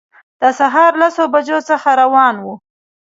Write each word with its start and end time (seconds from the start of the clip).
د 0.41 0.43
سهار 0.59 0.91
لسو 1.01 1.23
بجو 1.33 1.59
څخه 1.69 1.89
روان 2.01 2.35
وو. 2.43 2.53